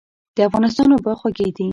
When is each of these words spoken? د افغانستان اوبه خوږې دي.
د 0.35 0.37
افغانستان 0.47 0.87
اوبه 0.91 1.13
خوږې 1.19 1.49
دي. 1.55 1.67